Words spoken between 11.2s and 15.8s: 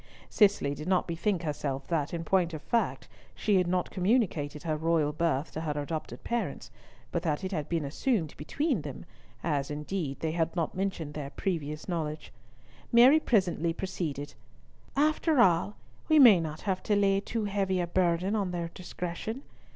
previous knowledge. Mary presently proceeded—"After all,